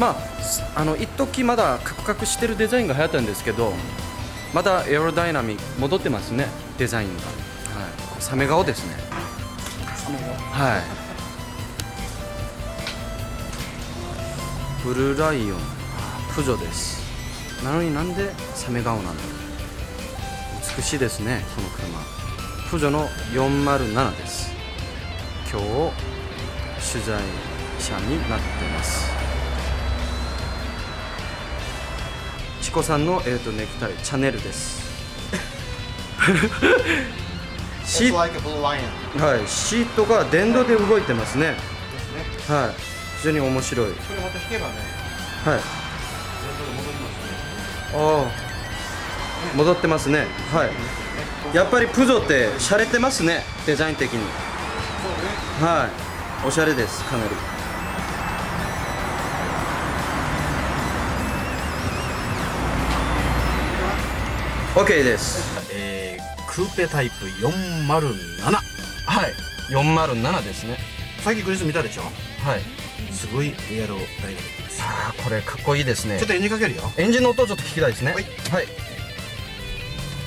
[0.00, 3.74] まああの一時まだカクカクしてるデザインが流行ったんですけど
[4.54, 6.46] まだエアロダイナミック戻ってますね
[6.78, 7.22] デザインが。
[7.24, 7.32] はい。
[8.22, 8.94] サメ顔ですね。
[10.50, 10.82] はい。
[14.82, 15.58] ブルーライオン。
[16.34, 17.00] プジョです。
[17.62, 19.14] なのになんでサメ顔なの
[20.76, 21.86] 美しいですねこの車。
[22.70, 24.52] プジョの407です。
[25.52, 25.66] 今日
[26.92, 27.20] 取材
[27.78, 29.19] 者になってます。
[32.70, 34.80] チコさんの、えー、とネクタイチャネルです。
[37.84, 38.30] シー.はい、
[39.48, 41.48] シートが電動で動いてますね。
[41.48, 41.56] ね。
[42.48, 42.74] はい
[43.18, 43.90] 非常に面白い。
[43.90, 44.74] これまた引けばね、
[45.44, 45.58] はい。
[45.58, 45.60] あ
[47.92, 48.30] あ。
[49.56, 50.28] 戻ってますね。
[50.54, 50.70] はい。
[51.52, 54.20] やっぱりプジョって洒落てますねデザイン的に。
[55.60, 55.88] は
[56.44, 56.46] い。
[56.46, 57.30] おしゃれですかなり
[64.74, 65.42] OK です。
[65.74, 67.90] えー、クーペタイプ407。
[67.90, 69.32] はい。
[69.72, 70.78] 407ですね。
[71.22, 72.02] さっきクリス見たでしょ？
[72.02, 73.12] はい。
[73.12, 74.80] すごいエアロダイナです。
[74.82, 76.18] あーこれかっこいいですね。
[76.18, 76.82] ちょっとエンジンかけるよ。
[76.96, 78.12] エンジンの音をちょっと聞きたいですね。
[78.12, 78.24] はい。
[78.24, 78.66] はい。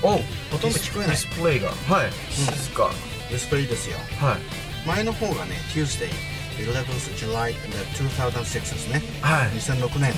[0.03, 0.19] おう
[0.52, 1.16] ほとんど聞こえない。
[1.16, 1.69] ディスプレイが。
[1.69, 2.08] はい。
[2.08, 2.11] で
[2.58, 2.89] すか
[3.30, 3.97] ディスプレイですよ。
[4.19, 4.88] はい。
[4.88, 6.09] 前の方がね、Tuesday、
[6.58, 7.53] 11th July
[8.11, 9.02] 2006ですね。
[9.21, 9.47] はい。
[9.52, 10.11] 2006年、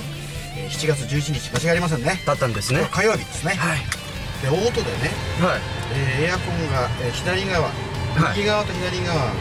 [0.58, 2.20] えー7月11日、間違いありませんね。
[2.26, 2.88] だったんですね。
[2.90, 3.54] 火曜日ですね。
[3.54, 3.78] はい
[4.42, 5.60] で、オートでね、はい。
[5.94, 7.72] えーエアコンが、えー左側、い。
[8.36, 9.32] 右側と左側が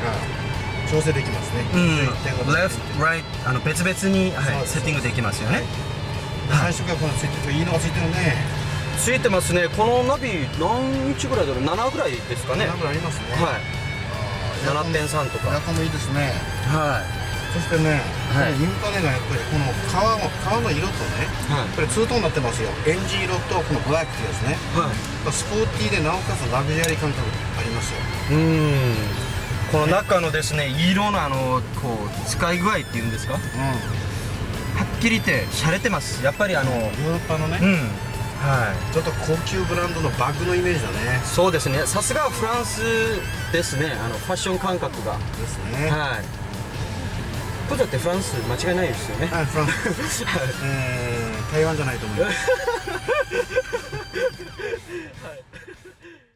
[0.90, 1.64] 調整できますね。
[1.74, 2.04] うん。
[2.06, 5.64] 一点が left right あの別々に、はい、セッティングできますよね。
[6.50, 8.36] 最初からこのついてるいいのがついてるね。
[8.98, 9.68] ついてますね。
[9.76, 12.68] このナビ何インチぐらいだろう？7ぐらいですかね。
[12.68, 13.26] なんかありますね。
[13.36, 13.62] はい。
[14.66, 15.54] エアコン7.3とか。
[15.54, 16.32] エアコンもいいですね。
[16.68, 17.25] はい
[17.56, 18.04] そしてね、
[18.36, 18.60] はい。
[18.60, 21.72] インパネがやっぱりこの革の革の色とね、はい。
[21.72, 22.68] これツートーンになってますよ。
[22.86, 24.60] エンジ色とこのブラックですね。
[24.76, 25.32] はい。
[25.32, 27.24] スポーティーでなおかつラグジュアリー感覚
[27.58, 28.00] ありますよ。
[28.32, 29.36] うーん。
[29.72, 33.34] この中のですね色のあのこう使い具合っていうんですか？
[33.34, 36.24] はうっきり言って洒落てます。
[36.24, 36.74] やっぱりあのん。
[36.76, 37.72] ヨーロッパのね、うん。
[38.44, 38.94] はい。
[38.94, 41.22] ちょっと高級ブランドのバッグのイメージだね。
[41.24, 41.80] そうですね。
[41.88, 42.82] さすがフランス
[43.54, 43.94] ですね。
[43.94, 45.18] あのファッション感覚が。
[45.18, 45.90] ですね。
[45.90, 46.45] はい
[47.68, 50.24] プジョってフランス間違いないですよねはい、フランス。
[50.64, 52.38] えー、台湾じゃないと思います。